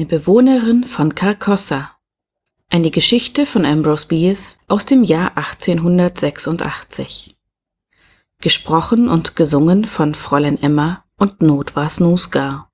Bewohnerin 0.00 0.84
von 0.84 1.14
Carcossa. 1.14 1.90
Eine 2.70 2.90
Geschichte 2.90 3.44
von 3.44 3.66
Ambrose 3.66 4.06
Bierce 4.06 4.56
aus 4.66 4.86
dem 4.86 5.04
Jahr 5.04 5.36
1886. 5.36 7.36
Gesprochen 8.40 9.08
und 9.08 9.36
gesungen 9.36 9.84
von 9.84 10.14
Fräulein 10.14 10.56
Emma 10.56 11.04
und 11.18 11.42
Notwa 11.42 11.90
Snusgar. 11.90 12.70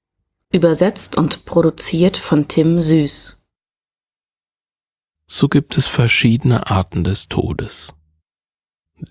Übersetzt 0.52 1.16
und 1.16 1.44
produziert 1.44 2.16
von 2.16 2.46
Tim 2.46 2.80
Süß. 2.80 3.44
So 5.26 5.48
gibt 5.48 5.76
es 5.76 5.88
verschiedene 5.88 6.70
Arten 6.70 7.02
des 7.02 7.26
Todes. 7.26 7.94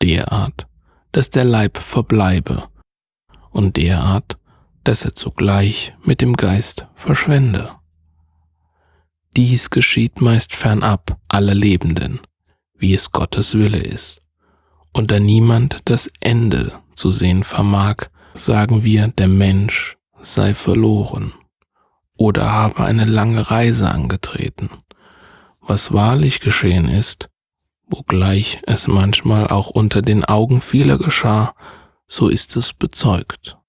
Derart, 0.02 0.66
dass 1.12 1.30
der 1.30 1.44
Leib 1.44 1.78
verbleibe 1.78 2.70
und 3.52 3.76
derart, 3.76 4.38
dass 4.86 5.04
er 5.04 5.14
zugleich 5.14 5.94
mit 6.06 6.22
dem 6.22 6.38
Geist 6.38 6.88
verschwende. 6.96 7.78
Dies 9.38 9.70
geschieht 9.70 10.20
meist 10.20 10.56
fernab 10.56 11.20
aller 11.28 11.54
Lebenden, 11.54 12.22
wie 12.74 12.96
es 12.96 13.12
Gottes 13.12 13.54
Wille 13.54 13.78
ist. 13.78 14.20
Und 14.94 15.12
da 15.12 15.20
niemand 15.20 15.82
das 15.86 16.10
Ende 16.22 16.80
zu 16.96 17.12
sehen 17.12 17.44
vermag, 17.44 18.08
sagen 18.34 18.84
wir, 18.84 19.10
der 19.10 19.28
Mensch 19.28 19.96
sei 20.20 20.56
verloren 20.56 21.34
oder 22.18 22.52
habe 22.52 22.84
eine 22.84 23.06
lange 23.06 23.52
Reise 23.52 23.92
angetreten. 23.92 24.72
Was 25.62 25.94
wahrlich 25.94 26.40
geschehen 26.40 26.90
ist, 26.90 27.30
wogleich 27.86 28.64
es 28.66 28.88
manchmal 28.88 29.50
auch 29.50 29.70
unter 29.70 30.02
den 30.02 30.26
Augen 30.26 30.62
vieler 30.62 30.98
geschah, 30.98 31.54
so 32.08 32.28
ist 32.28 32.56
es 32.56 32.74
bezeugt. 32.74 33.60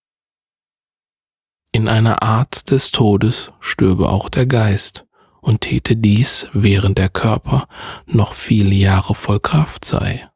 In 1.73 1.89
einer 1.89 2.23
Art 2.23 2.71
des 2.71 2.91
Todes 2.91 3.51
stürbe 3.61 4.09
auch 4.09 4.31
der 4.31 4.47
Geist 4.47 5.05
und 5.41 5.63
täte 5.63 5.97
dies, 5.97 6.47
während 6.53 6.99
der 6.99 7.09
Körper 7.09 7.69
noch 8.07 8.33
viele 8.33 8.75
Jahre 8.75 9.15
voll 9.15 9.41
Kraft 9.41 9.85
sei. 9.85 10.29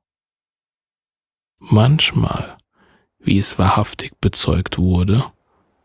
Manchmal, 1.58 2.56
wie 3.18 3.38
es 3.38 3.58
wahrhaftig 3.58 4.12
bezeugt 4.20 4.78
wurde, 4.78 5.24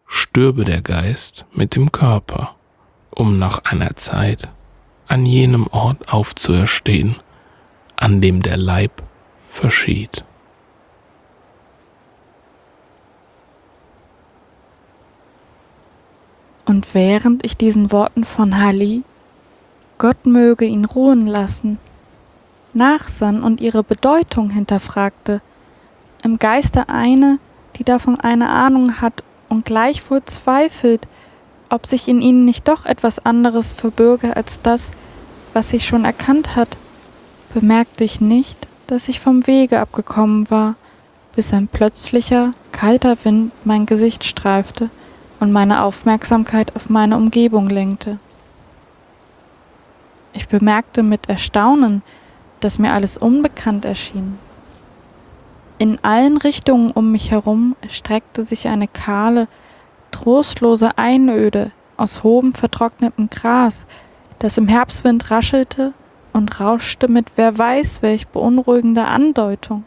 stürbe 0.06 0.64
der 0.64 0.82
Geist 0.82 1.46
mit 1.52 1.76
dem 1.76 1.92
Körper, 1.92 2.56
um 3.12 3.38
nach 3.38 3.60
einer 3.66 3.96
Zeit 3.96 4.50
an 5.08 5.26
jenem 5.26 5.68
Ort 5.68 6.12
aufzuerstehen, 6.14 7.18
an 7.96 8.22
dem 8.22 8.42
der 8.42 8.58
Leib 8.58 9.04
verschied. 9.48 10.24
Und 16.68 16.94
während 16.94 17.46
ich 17.46 17.56
diesen 17.56 17.94
Worten 17.94 18.26
von 18.26 18.60
Halli, 18.60 19.04
Gott 19.98 20.26
möge 20.26 20.66
ihn 20.66 20.84
ruhen 20.84 21.26
lassen, 21.26 21.80
nachsann 22.74 23.42
und 23.42 23.62
ihre 23.62 23.84
Bedeutung 23.84 24.50
hinterfragte, 24.50 25.42
im 26.24 26.38
Geiste 26.40 26.90
eine, 26.90 27.40
die 27.78 27.86
davon 27.86 28.20
eine 28.20 28.50
Ahnung 28.50 29.00
hat 29.00 29.24
und 29.48 29.64
gleichwohl 29.64 30.22
zweifelt, 30.26 31.08
ob 31.70 31.86
sich 31.86 32.10
in 32.10 32.22
ihnen 32.22 32.44
nicht 32.44 32.68
doch 32.68 32.86
etwas 32.86 33.26
anderes 33.26 33.72
verbürge 33.72 34.36
als 34.36 34.62
das, 34.62 34.92
was 35.54 35.70
sie 35.70 35.80
schon 35.80 36.04
erkannt 36.04 36.58
hat, 36.58 36.76
bemerkte 37.54 38.04
ich 38.04 38.20
nicht, 38.20 38.68
dass 38.88 39.08
ich 39.08 39.22
vom 39.22 39.48
Wege 39.48 39.80
abgekommen 39.80 40.50
war, 40.50 40.76
bis 41.34 41.54
ein 41.54 41.70
plötzlicher, 41.70 42.52
kalter 42.74 43.18
Wind 43.24 43.54
mein 43.64 43.86
Gesicht 43.86 44.26
streifte 44.26 44.90
und 45.40 45.52
meine 45.52 45.84
Aufmerksamkeit 45.84 46.76
auf 46.76 46.90
meine 46.90 47.16
Umgebung 47.16 47.70
lenkte. 47.70 48.20
Ich 50.34 50.48
bemerkte 50.48 51.04
mit 51.04 51.30
Erstaunen, 51.30 52.04
dass 52.60 52.80
mir 52.80 52.94
alles 52.94 53.18
unbekannt 53.18 53.86
erschien. 53.86 54.38
In 55.80 56.04
allen 56.04 56.38
Richtungen 56.38 56.92
um 56.92 57.12
mich 57.12 57.32
herum 57.32 57.76
streckte 57.88 58.44
sich 58.44 58.68
eine 58.68 58.88
kahle, 58.88 59.48
trostlose 60.12 60.98
Einöde 60.98 61.72
aus 61.98 62.24
hohem 62.24 62.54
vertrocknetem 62.54 63.30
Gras, 63.30 63.86
das 64.40 64.58
im 64.58 64.68
Herbstwind 64.68 65.30
raschelte 65.30 65.94
und 66.34 66.60
rauschte 66.60 67.08
mit 67.08 67.32
wer 67.36 67.58
weiß 67.58 68.02
welch 68.02 68.28
beunruhigender 68.28 69.08
Andeutung. 69.08 69.84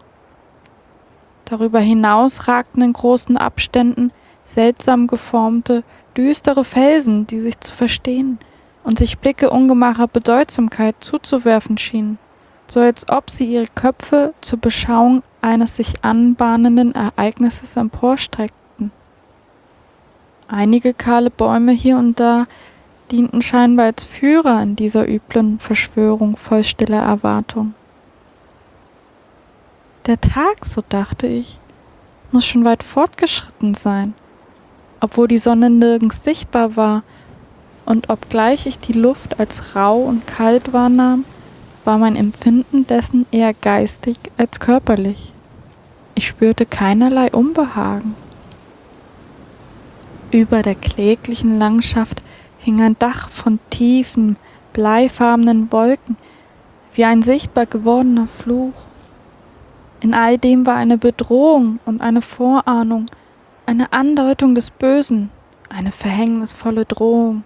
Darüber 1.44 1.80
hinaus 1.80 2.46
ragten 2.46 2.82
in 2.82 2.92
großen 2.92 3.36
Abständen 3.36 4.12
seltsam 4.54 5.06
geformte, 5.06 5.84
düstere 6.16 6.64
Felsen, 6.64 7.26
die 7.26 7.40
sich 7.40 7.60
zu 7.60 7.74
verstehen 7.74 8.38
und 8.82 8.98
sich 8.98 9.18
Blicke 9.18 9.50
ungemacher 9.50 10.08
Bedeutsamkeit 10.08 10.96
zuzuwerfen 11.00 11.78
schienen, 11.78 12.18
so 12.66 12.80
als 12.80 13.08
ob 13.08 13.30
sie 13.30 13.52
ihre 13.52 13.66
Köpfe 13.74 14.34
zur 14.40 14.58
Beschauung 14.58 15.22
eines 15.40 15.76
sich 15.76 16.04
anbahnenden 16.04 16.94
Ereignisses 16.94 17.76
emporstreckten. 17.76 18.90
Einige 20.48 20.94
kahle 20.94 21.30
Bäume 21.30 21.72
hier 21.72 21.96
und 21.96 22.18
da 22.18 22.46
dienten 23.12 23.42
scheinbar 23.42 23.86
als 23.86 24.04
Führer 24.04 24.62
in 24.62 24.76
dieser 24.76 25.08
üblen 25.08 25.58
Verschwörung 25.58 26.36
voll 26.36 26.64
stiller 26.64 27.02
Erwartung. 27.02 27.74
Der 30.06 30.20
Tag, 30.20 30.64
so 30.64 30.82
dachte 30.88 31.26
ich, 31.26 31.60
muss 32.32 32.46
schon 32.46 32.64
weit 32.64 32.82
fortgeschritten 32.82 33.74
sein 33.74 34.14
obwohl 35.00 35.28
die 35.28 35.38
Sonne 35.38 35.70
nirgends 35.70 36.24
sichtbar 36.24 36.76
war, 36.76 37.02
und 37.86 38.08
obgleich 38.08 38.66
ich 38.66 38.78
die 38.78 38.92
Luft 38.92 39.40
als 39.40 39.74
rau 39.74 39.98
und 40.02 40.26
kalt 40.26 40.72
wahrnahm, 40.72 41.24
war 41.84 41.98
mein 41.98 42.14
Empfinden 42.14 42.86
dessen 42.86 43.26
eher 43.32 43.52
geistig 43.54 44.16
als 44.36 44.60
körperlich. 44.60 45.32
Ich 46.14 46.26
spürte 46.28 46.66
keinerlei 46.66 47.32
Unbehagen. 47.32 48.14
Über 50.30 50.62
der 50.62 50.76
kläglichen 50.76 51.58
Landschaft 51.58 52.22
hing 52.58 52.80
ein 52.80 52.96
Dach 52.98 53.28
von 53.30 53.58
tiefen, 53.70 54.36
bleifarbenen 54.72 55.72
Wolken, 55.72 56.16
wie 56.94 57.04
ein 57.04 57.22
sichtbar 57.22 57.66
gewordener 57.66 58.28
Fluch. 58.28 58.74
In 60.00 60.14
all 60.14 60.38
dem 60.38 60.66
war 60.66 60.76
eine 60.76 60.98
Bedrohung 60.98 61.80
und 61.86 62.00
eine 62.00 62.22
Vorahnung, 62.22 63.06
eine 63.70 63.92
Andeutung 63.92 64.56
des 64.56 64.69
Bösen, 64.69 65.31
eine 65.69 65.92
verhängnisvolle 65.92 66.86
Drohung. 66.86 67.44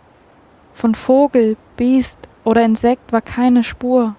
Von 0.72 0.94
Vogel, 0.94 1.58
Biest 1.76 2.18
oder 2.44 2.64
Insekt 2.64 3.12
war 3.12 3.20
keine 3.20 3.62
Spur. 3.62 4.14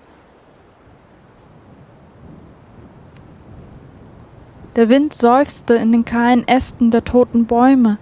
Der 4.75 4.87
Wind 4.87 5.15
seufzte 5.15 5.73
in 5.73 5.91
den 5.91 6.05
kahlen 6.05 6.47
Ästen 6.47 6.91
der 6.91 7.03
toten 7.03 7.47
Bäume, 7.47 7.97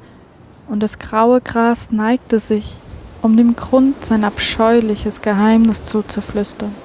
und 0.68 0.84
das 0.84 1.00
graue 1.00 1.40
Gras 1.40 1.90
neigte 1.90 2.40
sich, 2.40 2.76
um 3.22 3.38
dem 3.38 3.56
Grund 3.56 4.04
sein 4.04 4.26
abscheuliches 4.26 5.22
Geheimnis 5.22 5.82
zuzuflüstern. 5.86 6.76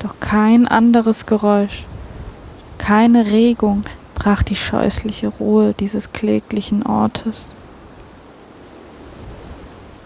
Doch 0.00 0.16
kein 0.18 0.66
anderes 0.66 1.26
Geräusch, 1.26 1.84
keine 2.78 3.26
Regung, 3.30 3.84
brach 4.14 4.42
die 4.42 4.56
scheußliche 4.56 5.28
Ruhe 5.28 5.74
dieses 5.78 6.12
kläglichen 6.12 6.84
Ortes. 6.84 7.50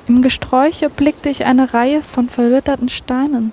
Im 0.06 0.22
Gesträuch 0.22 0.82
erblickte 0.82 1.28
ich 1.28 1.44
eine 1.44 1.74
Reihe 1.74 2.02
von 2.02 2.28
verwitterten 2.28 2.88
Steinen, 2.88 3.52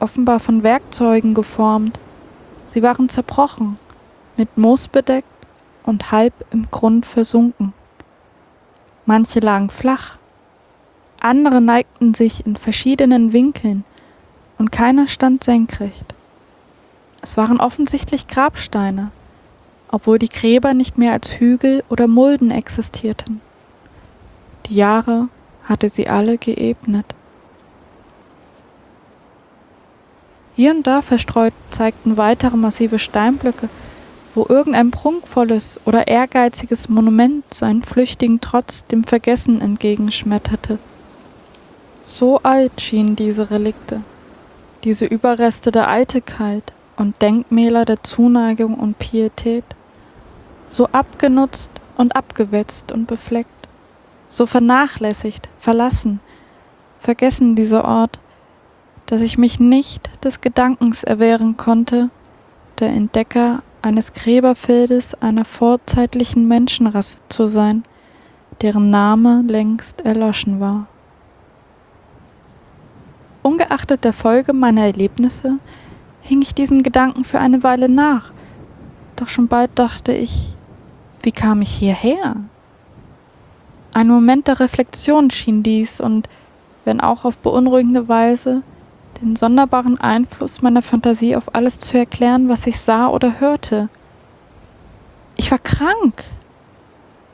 offenbar 0.00 0.38
von 0.38 0.62
Werkzeugen 0.62 1.32
geformt. 1.32 1.98
Sie 2.66 2.82
waren 2.82 3.08
zerbrochen, 3.08 3.78
mit 4.36 4.58
Moos 4.58 4.86
bedeckt 4.86 5.26
und 5.82 6.12
halb 6.12 6.34
im 6.50 6.70
Grund 6.70 7.06
versunken. 7.06 7.72
Manche 9.06 9.40
lagen 9.40 9.70
flach, 9.70 10.18
andere 11.20 11.60
neigten 11.60 12.12
sich 12.12 12.44
in 12.44 12.56
verschiedenen 12.56 13.32
Winkeln 13.32 13.84
und 14.58 14.72
keiner 14.72 15.06
stand 15.06 15.42
senkrecht. 15.42 16.14
Es 17.22 17.36
waren 17.36 17.60
offensichtlich 17.60 18.28
Grabsteine, 18.28 19.10
obwohl 19.88 20.18
die 20.18 20.28
Gräber 20.28 20.74
nicht 20.74 20.98
mehr 20.98 21.12
als 21.12 21.38
Hügel 21.38 21.84
oder 21.88 22.08
Mulden 22.08 22.50
existierten. 22.50 23.40
Die 24.66 24.74
Jahre 24.74 25.28
hatte 25.64 25.88
sie 25.88 26.08
alle 26.08 26.38
geebnet. 26.38 27.06
Hier 30.56 30.70
und 30.70 30.86
da 30.86 31.02
verstreut 31.02 31.52
zeigten 31.70 32.16
weitere 32.16 32.56
massive 32.56 32.98
Steinblöcke, 32.98 33.68
wo 34.34 34.46
irgendein 34.48 34.90
prunkvolles 34.90 35.80
oder 35.84 36.08
ehrgeiziges 36.08 36.88
Monument 36.88 37.44
seinen 37.52 37.82
flüchtigen 37.82 38.40
Trotz 38.40 38.86
dem 38.86 39.04
Vergessen 39.04 39.60
entgegenschmetterte. 39.60 40.78
So 42.04 42.38
alt 42.42 42.80
schienen 42.80 43.16
diese 43.16 43.50
Relikte, 43.50 44.00
diese 44.84 45.04
Überreste 45.04 45.72
der 45.72 45.90
Eitelkeit 45.90 46.72
und 46.96 47.20
Denkmäler 47.20 47.84
der 47.84 48.02
Zuneigung 48.02 48.74
und 48.74 48.98
Pietät 48.98 49.64
so 50.68 50.86
abgenutzt 50.88 51.70
und 51.96 52.16
abgewetzt 52.16 52.92
und 52.92 53.06
befleckt, 53.06 53.50
so 54.28 54.46
vernachlässigt, 54.46 55.48
verlassen, 55.58 56.20
vergessen 57.00 57.54
dieser 57.54 57.84
Ort, 57.84 58.18
dass 59.06 59.22
ich 59.22 59.38
mich 59.38 59.60
nicht 59.60 60.24
des 60.24 60.40
Gedankens 60.40 61.04
erwehren 61.04 61.56
konnte, 61.56 62.10
der 62.80 62.88
Entdecker 62.88 63.62
eines 63.82 64.12
Gräberfeldes 64.12 65.14
einer 65.22 65.44
vorzeitlichen 65.44 66.48
Menschenrasse 66.48 67.18
zu 67.28 67.46
sein, 67.46 67.84
deren 68.62 68.90
Name 68.90 69.44
längst 69.46 70.00
erloschen 70.00 70.60
war. 70.60 70.86
Ungeachtet 73.42 74.02
der 74.02 74.12
Folge 74.12 74.52
meiner 74.52 74.82
Erlebnisse 74.82 75.58
hing 76.20 76.42
ich 76.42 76.54
diesen 76.54 76.82
Gedanken 76.82 77.22
für 77.22 77.38
eine 77.38 77.62
Weile 77.62 77.88
nach, 77.88 78.32
doch 79.14 79.28
schon 79.28 79.46
bald 79.46 79.70
dachte 79.76 80.12
ich, 80.12 80.55
wie 81.26 81.32
kam 81.32 81.60
ich 81.60 81.70
hierher? 81.70 82.36
Ein 83.92 84.06
Moment 84.06 84.46
der 84.46 84.60
Reflexion 84.60 85.28
schien 85.32 85.64
dies 85.64 86.00
und, 86.00 86.28
wenn 86.84 87.00
auch 87.00 87.24
auf 87.24 87.36
beunruhigende 87.38 88.06
Weise, 88.06 88.62
den 89.20 89.34
sonderbaren 89.34 89.98
Einfluss 90.00 90.62
meiner 90.62 90.82
Fantasie 90.82 91.34
auf 91.34 91.52
alles 91.52 91.80
zu 91.80 91.98
erklären, 91.98 92.48
was 92.48 92.68
ich 92.68 92.78
sah 92.78 93.08
oder 93.08 93.40
hörte. 93.40 93.88
Ich 95.36 95.50
war 95.50 95.58
krank. 95.58 96.22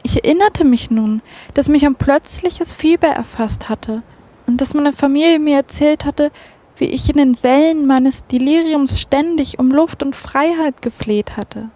Ich 0.02 0.24
erinnerte 0.24 0.64
mich 0.64 0.90
nun, 0.90 1.20
dass 1.52 1.68
mich 1.68 1.84
ein 1.84 1.94
plötzliches 1.94 2.72
Fieber 2.72 3.08
erfasst 3.08 3.68
hatte 3.68 4.02
und 4.46 4.62
dass 4.62 4.72
meine 4.72 4.94
Familie 4.94 5.38
mir 5.38 5.56
erzählt 5.56 6.06
hatte, 6.06 6.32
wie 6.78 6.86
ich 6.86 7.10
in 7.10 7.18
den 7.18 7.42
Wellen 7.42 7.86
meines 7.86 8.26
Deliriums 8.26 8.98
ständig 8.98 9.58
um 9.58 9.70
Luft 9.70 10.02
und 10.02 10.16
Freiheit 10.16 10.80
gefleht 10.80 11.36
hatte 11.36 11.68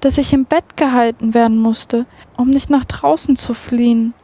dass 0.00 0.18
ich 0.18 0.32
im 0.32 0.44
Bett 0.44 0.76
gehalten 0.76 1.34
werden 1.34 1.58
musste, 1.58 2.06
um 2.36 2.50
nicht 2.50 2.70
nach 2.70 2.84
draußen 2.84 3.36
zu 3.36 3.54
fliehen. 3.54 4.14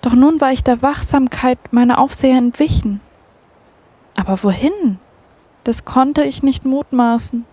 Doch 0.00 0.14
nun 0.14 0.40
war 0.40 0.52
ich 0.52 0.64
der 0.64 0.82
Wachsamkeit 0.82 1.58
meiner 1.72 1.98
Aufseher 1.98 2.36
entwichen. 2.36 3.00
Aber 4.16 4.42
wohin? 4.42 4.98
Das 5.64 5.84
konnte 5.84 6.24
ich 6.24 6.42
nicht 6.42 6.64
mutmaßen. 6.64 7.44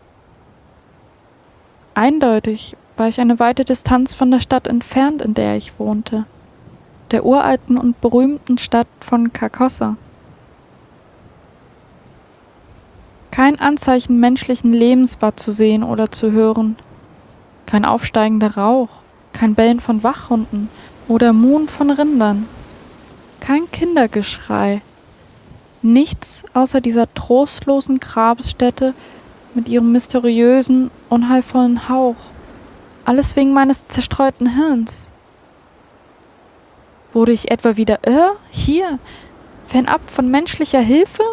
Eindeutig 1.94 2.75
war 2.97 3.07
ich 3.07 3.19
eine 3.19 3.39
weite 3.39 3.65
Distanz 3.65 4.13
von 4.13 4.31
der 4.31 4.39
Stadt 4.39 4.67
entfernt, 4.67 5.21
in 5.21 5.33
der 5.33 5.56
ich 5.57 5.79
wohnte, 5.79 6.25
der 7.12 7.25
uralten 7.25 7.77
und 7.77 8.00
berühmten 8.01 8.57
Stadt 8.57 8.88
von 9.00 9.33
Carcossa. 9.33 9.97
Kein 13.31 13.59
Anzeichen 13.61 14.19
menschlichen 14.19 14.73
Lebens 14.73 15.21
war 15.21 15.37
zu 15.37 15.51
sehen 15.51 15.83
oder 15.83 16.11
zu 16.11 16.33
hören. 16.33 16.75
Kein 17.65 17.85
aufsteigender 17.85 18.57
Rauch, 18.57 18.89
kein 19.31 19.55
Bellen 19.55 19.79
von 19.79 20.03
Wachhunden 20.03 20.69
oder 21.07 21.31
Muhen 21.31 21.69
von 21.69 21.89
Rindern. 21.89 22.45
Kein 23.39 23.71
Kindergeschrei. 23.71 24.81
Nichts 25.81 26.43
außer 26.53 26.81
dieser 26.81 27.11
trostlosen 27.13 28.01
Grabesstätte 28.01 28.93
mit 29.55 29.69
ihrem 29.69 29.93
mysteriösen, 29.93 30.91
unheilvollen 31.09 31.87
Hauch. 31.87 32.17
Alles 33.05 33.35
wegen 33.37 33.53
meines 33.53 33.87
zerstreuten 33.87 34.55
Hirns. 34.55 35.07
Wurde 37.13 37.31
ich 37.31 37.49
etwa 37.49 37.77
wieder 37.77 37.99
irr? 38.05 38.35
Hier, 38.51 38.99
fernab 39.65 40.01
von 40.05 40.29
menschlicher 40.29 40.81
Hilfe? 40.81 41.23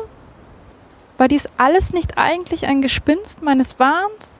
War 1.19 1.27
dies 1.27 1.49
alles 1.57 1.93
nicht 1.93 2.17
eigentlich 2.17 2.67
ein 2.67 2.81
Gespinst 2.81 3.43
meines 3.43 3.79
Wahns? 3.81 4.39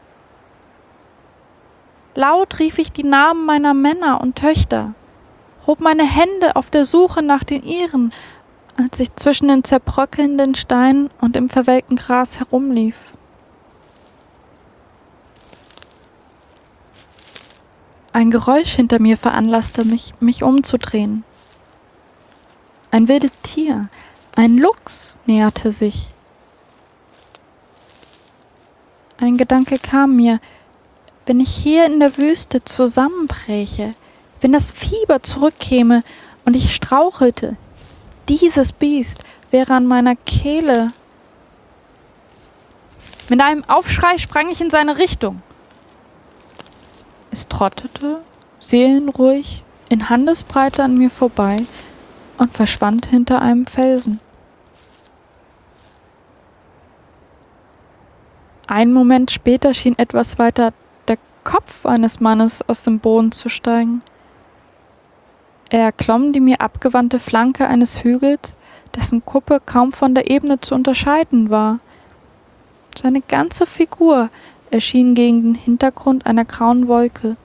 Laut 2.15 2.59
rief 2.61 2.79
ich 2.79 2.93
die 2.93 3.05
Namen 3.05 3.45
meiner 3.45 3.75
Männer 3.75 4.21
und 4.21 4.37
Töchter, 4.37 4.95
hob 5.67 5.81
meine 5.81 6.05
Hände 6.05 6.57
auf 6.57 6.71
der 6.71 6.85
Suche 6.85 7.23
nach 7.23 7.45
den 7.45 7.65
ihren, 7.65 8.13
als 8.77 9.01
ich 9.01 9.15
zwischen 9.17 9.49
den 9.49 9.65
zerbröckelnden 9.65 10.55
Steinen 10.55 11.11
und 11.21 11.37
im 11.37 11.49
verwelkten 11.49 11.97
Gras 11.97 12.39
herumlief. 12.39 12.97
Ein 18.13 18.31
Geräusch 18.31 18.75
hinter 18.75 19.01
mir 19.01 19.17
veranlasste 19.17 19.85
mich, 19.85 20.15
mich 20.21 20.43
umzudrehen. 20.43 21.25
Ein 22.91 23.07
wildes 23.09 23.41
Tier, 23.41 23.89
ein 24.35 24.59
Luchs, 24.59 25.17
näherte 25.27 25.73
sich. 25.73 26.13
Ein 29.21 29.37
Gedanke 29.37 29.79
kam 29.81 30.15
mir, 30.15 30.39
wenn 31.27 31.41
ich 31.41 31.51
hier 31.51 31.87
in 31.87 31.99
der 31.99 32.17
Wüste 32.17 32.65
zusammenbräche, 32.65 33.95
wenn 34.41 34.53
das 34.53 34.71
Fieber 34.71 35.25
zurückkäme 35.25 36.05
und 36.45 36.55
ich 36.55 36.73
strauchelte, 36.73 37.57
dieses 38.29 38.73
Biest 38.73 39.25
wäre 39.51 39.75
an 39.75 39.87
meiner 39.87 40.15
Kehle. 40.15 40.93
Mit 43.29 43.41
einem 43.41 43.65
Aufschrei 43.65 44.19
sprang 44.19 44.49
ich 44.51 44.61
in 44.61 44.71
seine 44.71 44.99
Richtung. 44.99 45.43
Es 47.33 47.49
trottete, 47.49 48.21
seelenruhig, 48.61 49.65
in 49.89 50.09
Handesbreite 50.09 50.85
an 50.85 50.97
mir 50.97 51.11
vorbei 51.11 51.65
und 52.39 52.53
verschwand 52.55 53.07
hinter 53.07 53.43
einem 53.43 53.67
Felsen. 53.67 54.21
Ein 58.71 58.93
Moment 58.93 59.31
später 59.31 59.73
schien 59.73 59.99
etwas 59.99 60.39
weiter 60.39 60.75
der 61.09 61.17
Kopf 61.43 61.87
eines 61.87 62.21
Mannes 62.21 62.61
aus 62.69 62.83
dem 62.83 62.99
Boden 62.99 63.33
zu 63.33 63.49
steigen. 63.49 64.01
Er 65.71 65.85
erklomm 65.85 66.35
die 66.35 66.41
mir 66.41 66.61
abgewandte 66.61 67.19
Flanke 67.19 67.67
eines 67.67 68.05
Hügels, 68.05 68.57
dessen 68.95 69.25
Kuppe 69.25 69.63
kaum 69.65 69.91
von 69.91 70.15
der 70.15 70.31
Ebene 70.31 70.61
zu 70.61 70.75
unterscheiden 70.75 71.49
war. 71.49 71.79
Seine 72.95 73.23
ganze 73.23 73.65
Figur 73.65 74.29
erschien 74.71 75.15
gegen 75.15 75.43
den 75.45 75.55
Hintergrund 75.55 76.27
einer 76.27 76.45
grauen 76.45 76.89
Wolke. 76.89 77.39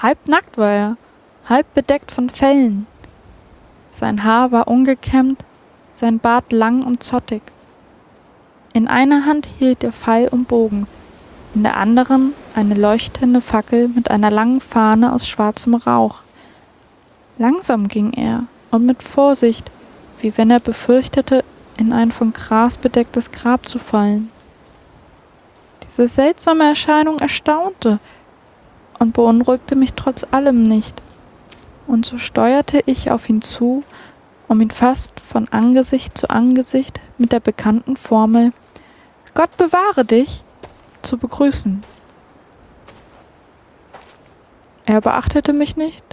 Halb 0.00 0.26
nackt 0.28 0.56
war 0.56 0.70
er, 0.70 0.96
halb 1.46 1.74
bedeckt 1.74 2.10
von 2.10 2.30
Fellen. 2.30 2.86
Sein 3.88 4.24
Haar 4.24 4.50
war 4.50 4.66
ungekämmt, 4.66 5.44
sein 5.92 6.20
Bart 6.20 6.52
lang 6.52 6.82
und 6.82 7.02
zottig. 7.02 7.42
In 8.76 8.88
einer 8.88 9.24
Hand 9.24 9.48
hielt 9.60 9.84
er 9.84 9.92
Pfeil 9.92 10.26
und 10.26 10.48
Bogen, 10.48 10.88
in 11.54 11.62
der 11.62 11.76
anderen 11.76 12.34
eine 12.56 12.74
leuchtende 12.74 13.40
Fackel 13.40 13.86
mit 13.86 14.10
einer 14.10 14.32
langen 14.32 14.60
Fahne 14.60 15.12
aus 15.12 15.28
schwarzem 15.28 15.76
Rauch. 15.76 16.22
Langsam 17.38 17.86
ging 17.86 18.12
er 18.14 18.48
und 18.72 18.84
mit 18.84 19.04
Vorsicht, 19.04 19.70
wie 20.18 20.36
wenn 20.36 20.50
er 20.50 20.58
befürchtete, 20.58 21.44
in 21.76 21.92
ein 21.92 22.10
von 22.10 22.32
Gras 22.32 22.76
bedecktes 22.76 23.30
Grab 23.30 23.68
zu 23.68 23.78
fallen. 23.78 24.28
Diese 25.86 26.08
seltsame 26.08 26.64
Erscheinung 26.64 27.20
erstaunte 27.20 28.00
und 28.98 29.12
beunruhigte 29.14 29.76
mich 29.76 29.92
trotz 29.92 30.26
allem 30.32 30.64
nicht, 30.64 31.00
und 31.86 32.06
so 32.06 32.18
steuerte 32.18 32.82
ich 32.86 33.12
auf 33.12 33.28
ihn 33.28 33.40
zu, 33.40 33.84
um 34.48 34.60
ihn 34.60 34.72
fast 34.72 35.20
von 35.20 35.46
Angesicht 35.50 36.18
zu 36.18 36.28
Angesicht 36.28 36.98
mit 37.18 37.30
der 37.30 37.38
bekannten 37.38 37.94
Formel 37.94 38.52
Gott 39.34 39.56
bewahre 39.56 40.04
dich 40.04 40.44
zu 41.02 41.18
begrüßen. 41.18 41.82
Er 44.86 45.00
beachtete 45.00 45.52
mich 45.52 45.76
nicht 45.76 46.04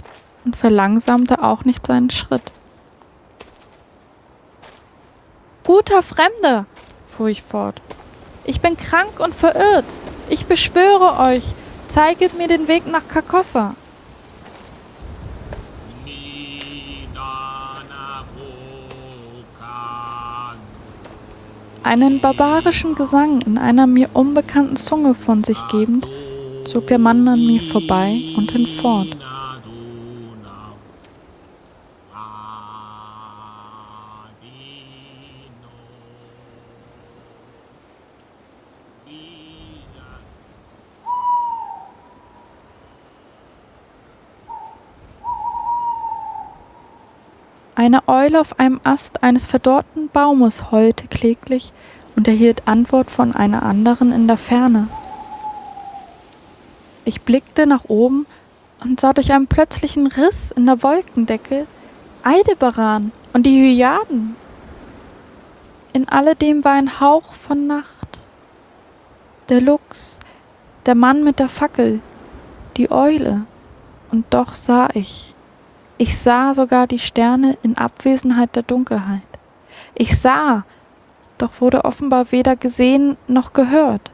und 0.44 0.56
verlangsamte 0.56 1.42
auch 1.42 1.64
nicht 1.64 1.86
seinen 1.86 2.10
Schritt. 2.10 2.42
Guter 5.64 6.02
Fremder, 6.02 6.66
fuhr 7.04 7.28
ich 7.28 7.42
fort, 7.42 7.80
ich 8.44 8.60
bin 8.60 8.76
krank 8.76 9.20
und 9.20 9.34
verirrt. 9.34 9.84
Ich 10.28 10.46
beschwöre 10.46 11.20
euch, 11.20 11.44
zeiget 11.86 12.36
mir 12.36 12.48
den 12.48 12.66
Weg 12.66 12.86
nach 12.86 13.06
Carcossa. 13.06 13.74
Einen 21.92 22.20
barbarischen 22.20 22.94
Gesang 22.94 23.42
in 23.42 23.58
einer 23.58 23.86
mir 23.86 24.08
unbekannten 24.14 24.76
Zunge 24.76 25.14
von 25.14 25.44
sich 25.44 25.58
gebend, 25.70 26.08
zog 26.64 26.86
der 26.86 26.98
Mann 26.98 27.28
an 27.28 27.46
mir 27.46 27.60
vorbei 27.60 28.32
und 28.34 28.50
hinfort. 28.50 29.14
Eine 47.82 48.06
Eule 48.06 48.40
auf 48.40 48.60
einem 48.60 48.80
Ast 48.84 49.24
eines 49.24 49.46
verdorrten 49.46 50.08
Baumes 50.08 50.70
heulte 50.70 51.08
kläglich 51.08 51.72
und 52.14 52.28
erhielt 52.28 52.68
Antwort 52.68 53.10
von 53.10 53.34
einer 53.34 53.64
anderen 53.64 54.12
in 54.12 54.28
der 54.28 54.36
Ferne. 54.36 54.86
Ich 57.04 57.22
blickte 57.22 57.66
nach 57.66 57.86
oben 57.88 58.24
und 58.84 59.00
sah 59.00 59.12
durch 59.12 59.32
einen 59.32 59.48
plötzlichen 59.48 60.06
Riss 60.06 60.52
in 60.52 60.66
der 60.66 60.84
Wolkendecke 60.84 61.66
Aldebaran 62.22 63.10
und 63.32 63.46
die 63.46 63.74
Hyaden. 63.76 64.36
In 65.92 66.08
alledem 66.08 66.64
war 66.64 66.74
ein 66.74 67.00
Hauch 67.00 67.34
von 67.34 67.66
Nacht. 67.66 68.16
Der 69.48 69.60
Luchs, 69.60 70.20
der 70.86 70.94
Mann 70.94 71.24
mit 71.24 71.40
der 71.40 71.48
Fackel, 71.48 71.98
die 72.76 72.92
Eule, 72.92 73.42
und 74.12 74.24
doch 74.30 74.54
sah 74.54 74.88
ich. 74.94 75.31
Ich 76.02 76.18
sah 76.18 76.52
sogar 76.52 76.88
die 76.88 76.98
Sterne 76.98 77.56
in 77.62 77.78
Abwesenheit 77.78 78.56
der 78.56 78.64
Dunkelheit. 78.64 79.22
Ich 79.94 80.18
sah, 80.18 80.64
doch 81.38 81.60
wurde 81.60 81.84
offenbar 81.84 82.32
weder 82.32 82.56
gesehen 82.56 83.16
noch 83.28 83.52
gehört. 83.52 84.10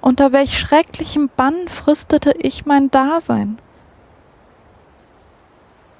Unter 0.00 0.32
welch 0.32 0.58
schrecklichem 0.58 1.30
Bann 1.36 1.68
fristete 1.68 2.32
ich 2.36 2.66
mein 2.66 2.90
Dasein? 2.90 3.58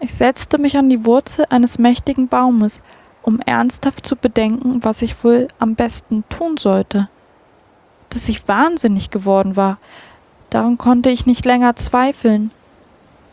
Ich 0.00 0.14
setzte 0.14 0.58
mich 0.58 0.76
an 0.76 0.90
die 0.90 1.06
Wurzel 1.06 1.46
eines 1.48 1.78
mächtigen 1.78 2.26
Baumes, 2.26 2.82
um 3.22 3.38
ernsthaft 3.38 4.04
zu 4.04 4.16
bedenken, 4.16 4.82
was 4.82 5.00
ich 5.00 5.22
wohl 5.22 5.46
am 5.60 5.76
besten 5.76 6.24
tun 6.28 6.56
sollte. 6.56 7.08
Dass 8.08 8.28
ich 8.28 8.48
wahnsinnig 8.48 9.10
geworden 9.10 9.54
war, 9.54 9.78
daran 10.48 10.76
konnte 10.76 11.10
ich 11.10 11.24
nicht 11.24 11.46
länger 11.46 11.76
zweifeln 11.76 12.50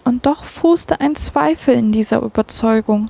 und 0.07 0.25
doch 0.25 0.45
fußte 0.45 1.01
ein 1.01 1.15
Zweifel 1.15 1.75
in 1.75 1.91
dieser 1.91 2.21
Überzeugung. 2.21 3.07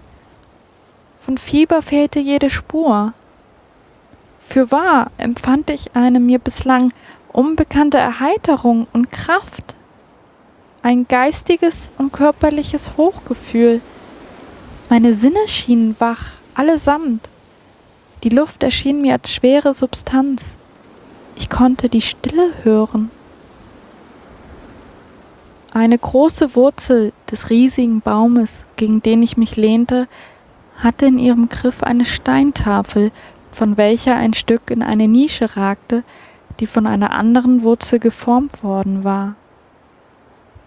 Von 1.19 1.37
Fieber 1.37 1.81
fehlte 1.83 2.19
jede 2.19 2.49
Spur. 2.49 3.13
Für 4.39 4.71
wahr 4.71 5.11
empfand 5.17 5.69
ich 5.69 5.95
eine 5.95 6.19
mir 6.19 6.39
bislang 6.39 6.91
unbekannte 7.31 7.99
Erheiterung 7.99 8.87
und 8.93 9.11
Kraft, 9.11 9.75
ein 10.81 11.07
geistiges 11.07 11.91
und 11.99 12.13
körperliches 12.13 12.97
Hochgefühl. 12.97 13.81
Meine 14.89 15.13
Sinne 15.13 15.47
schienen 15.47 15.95
wach, 15.99 16.39
allesamt. 16.55 17.29
Die 18.23 18.29
Luft 18.29 18.63
erschien 18.63 19.01
mir 19.01 19.13
als 19.13 19.31
schwere 19.31 19.75
Substanz. 19.75 20.55
Ich 21.35 21.49
konnte 21.49 21.89
die 21.89 22.01
Stille 22.01 22.51
hören. 22.63 23.11
Eine 25.77 25.99
große 25.99 26.55
Wurzel 26.55 27.13
des 27.29 27.51
riesigen 27.51 28.01
Baumes, 28.01 28.65
gegen 28.77 29.03
den 29.03 29.21
ich 29.21 29.37
mich 29.37 29.57
lehnte, 29.57 30.07
hatte 30.77 31.05
in 31.05 31.19
ihrem 31.19 31.49
Griff 31.49 31.83
eine 31.83 32.03
Steintafel, 32.03 33.11
von 33.51 33.77
welcher 33.77 34.15
ein 34.15 34.33
Stück 34.33 34.71
in 34.71 34.81
eine 34.81 35.07
Nische 35.07 35.55
ragte, 35.55 36.03
die 36.59 36.65
von 36.65 36.87
einer 36.87 37.11
anderen 37.11 37.61
Wurzel 37.61 37.99
geformt 37.99 38.63
worden 38.63 39.03
war. 39.03 39.35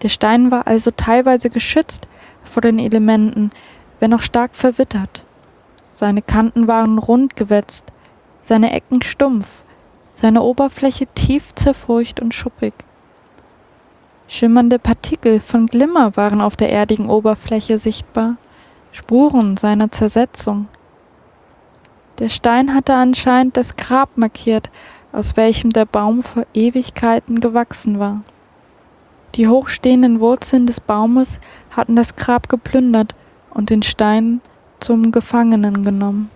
Der 0.02 0.10
Stein 0.10 0.52
war 0.52 0.68
also 0.68 0.92
teilweise 0.92 1.50
geschützt 1.50 2.08
vor 2.44 2.62
den 2.62 2.78
Elementen, 2.78 3.50
wenn 3.98 4.14
auch 4.14 4.22
stark 4.22 4.54
verwittert. 4.54 5.24
Seine 5.82 6.22
Kanten 6.22 6.68
waren 6.68 6.98
rund 6.98 7.34
gewetzt, 7.34 7.86
seine 8.40 8.72
Ecken 8.72 9.02
stumpf, 9.02 9.64
seine 10.12 10.42
Oberfläche 10.42 11.08
tief 11.16 11.52
zerfurcht 11.56 12.20
und 12.20 12.32
schuppig. 12.32 12.74
Schimmernde 14.32 14.78
Partikel 14.78 15.40
von 15.40 15.66
Glimmer 15.66 16.16
waren 16.16 16.40
auf 16.40 16.56
der 16.56 16.70
erdigen 16.70 17.10
Oberfläche 17.10 17.78
sichtbar, 17.78 18.36
Spuren 18.92 19.56
seiner 19.56 19.90
Zersetzung. 19.90 20.68
Der 22.20 22.28
Stein 22.28 22.72
hatte 22.72 22.94
anscheinend 22.94 23.56
das 23.56 23.74
Grab 23.74 24.16
markiert, 24.16 24.70
aus 25.10 25.36
welchem 25.36 25.70
der 25.70 25.84
Baum 25.84 26.22
vor 26.22 26.46
Ewigkeiten 26.54 27.40
gewachsen 27.40 27.98
war. 27.98 28.22
Die 29.34 29.48
hochstehenden 29.48 30.20
Wurzeln 30.20 30.64
des 30.64 30.80
Baumes 30.80 31.40
hatten 31.72 31.96
das 31.96 32.14
Grab 32.14 32.48
geplündert 32.48 33.16
und 33.50 33.68
den 33.68 33.82
Stein 33.82 34.40
zum 34.78 35.10
Gefangenen 35.10 35.84
genommen. 35.84 36.30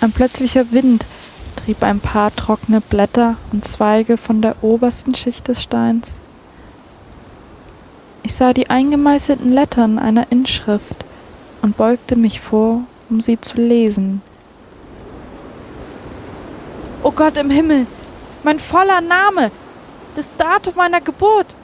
Ein 0.00 0.12
plötzlicher 0.12 0.72
Wind 0.72 1.04
trieb 1.64 1.82
ein 1.82 1.98
paar 1.98 2.34
trockene 2.34 2.82
Blätter 2.82 3.36
und 3.50 3.64
Zweige 3.64 4.18
von 4.18 4.42
der 4.42 4.62
obersten 4.62 5.14
Schicht 5.14 5.48
des 5.48 5.62
Steins. 5.62 6.20
Ich 8.22 8.34
sah 8.34 8.52
die 8.52 8.68
eingemeißelten 8.68 9.50
Lettern 9.50 9.98
einer 9.98 10.30
Inschrift 10.30 11.06
und 11.62 11.78
beugte 11.78 12.16
mich 12.16 12.40
vor, 12.40 12.82
um 13.08 13.22
sie 13.22 13.40
zu 13.40 13.56
lesen. 13.56 14.20
O 17.02 17.10
Gott 17.10 17.38
im 17.38 17.48
Himmel, 17.48 17.86
mein 18.42 18.58
voller 18.58 19.00
Name, 19.00 19.50
das 20.16 20.36
Datum 20.36 20.74
meiner 20.76 21.00
Geburt, 21.00 21.54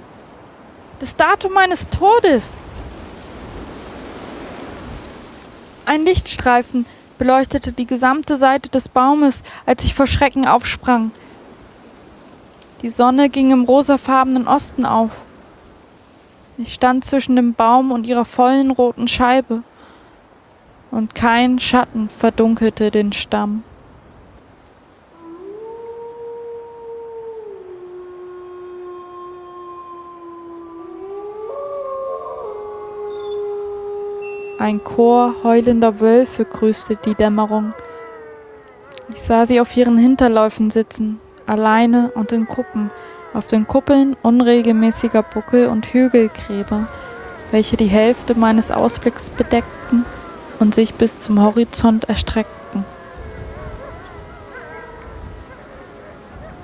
das 0.99 1.15
Datum 1.15 1.53
meines 1.53 1.91
Todes. 1.91 2.57
Ein 5.85 6.07
Lichtstreifen 6.07 6.87
beleuchtete 7.21 7.73
die 7.73 7.85
gesamte 7.85 8.39
Seite 8.39 8.71
des 8.71 8.89
Baumes, 8.89 9.43
als 9.67 9.85
ich 9.85 9.93
vor 9.93 10.07
Schrecken 10.07 10.49
aufsprang. 10.49 11.11
Die 12.81 12.89
Sonne 12.89 13.29
ging 13.29 13.51
im 13.51 13.65
rosafarbenen 13.65 14.49
Osten 14.49 14.87
auf. 14.87 15.11
Ich 16.57 16.73
stand 16.73 17.05
zwischen 17.05 17.37
dem 17.37 17.53
Baum 17.53 17.93
und 17.93 18.07
ihrer 18.07 18.25
vollen 18.25 18.71
roten 18.71 19.07
Scheibe, 19.07 19.63
und 20.91 21.15
kein 21.15 21.59
Schatten 21.59 22.09
verdunkelte 22.09 22.91
den 22.91 23.13
Stamm. 23.13 23.65
Ein 34.61 34.85
Chor 34.85 35.37
heulender 35.43 36.01
Wölfe 36.01 36.45
grüßte 36.45 36.97
die 36.97 37.15
Dämmerung. 37.15 37.73
Ich 39.09 39.23
sah 39.23 39.47
sie 39.47 39.59
auf 39.59 39.75
ihren 39.75 39.97
Hinterläufen 39.97 40.69
sitzen, 40.69 41.19
alleine 41.47 42.11
und 42.15 42.31
in 42.33 42.45
Gruppen, 42.45 42.91
auf 43.33 43.49
den 43.49 43.67
Kuppeln 43.67 44.19
unregelmäßiger 44.23 45.23
Buckel 45.23 45.69
und 45.69 45.87
Hügelgräber, 45.95 46.89
welche 47.53 47.79
die 47.79 47.87
Hälfte 47.87 48.35
meines 48.35 48.71
Ausblicks 48.71 49.31
bedeckten 49.31 50.05
und 50.59 50.75
sich 50.75 50.93
bis 50.93 51.23
zum 51.23 51.41
Horizont 51.41 52.11
erstreckten. 52.11 52.85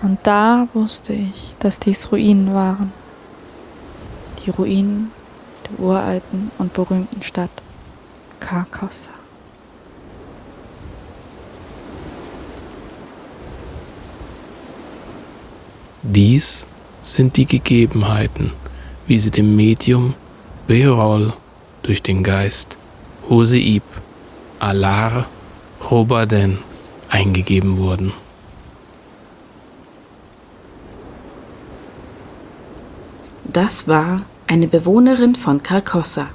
Und 0.02 0.18
da 0.22 0.68
wusste 0.74 1.14
ich, 1.14 1.54
dass 1.60 1.80
dies 1.80 2.12
Ruinen 2.12 2.52
waren. 2.52 2.92
Die 4.44 4.50
Ruinen 4.50 5.12
der 5.70 5.80
uralten 5.80 6.50
und 6.58 6.74
berühmten 6.74 7.22
Stadt. 7.22 7.62
Carcosa. 8.46 9.10
Dies 16.04 16.64
sind 17.02 17.36
die 17.36 17.46
Gegebenheiten, 17.46 18.52
wie 19.08 19.18
sie 19.18 19.32
dem 19.32 19.56
Medium 19.56 20.14
Beerol 20.68 21.32
durch 21.82 22.04
den 22.04 22.22
Geist 22.22 22.78
Hoseib 23.28 23.82
Alar 24.60 25.26
Robaden 25.90 26.58
eingegeben 27.08 27.78
wurden. 27.78 28.12
Das 33.42 33.88
war 33.88 34.22
eine 34.46 34.68
Bewohnerin 34.68 35.34
von 35.34 35.64
Carcosa. 35.64 36.28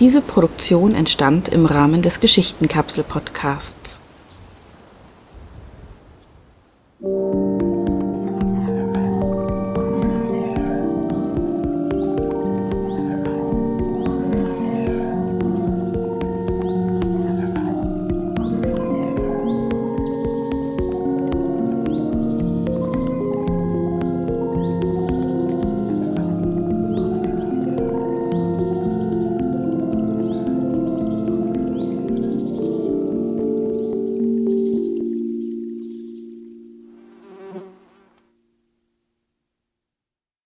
Diese 0.00 0.20
Produktion 0.20 0.92
entstand 0.94 1.48
im 1.48 1.66
Rahmen 1.66 2.02
des 2.02 2.18
Geschichtenkapsel-Podcasts. 2.18 4.00